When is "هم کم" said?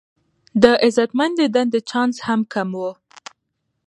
2.27-2.69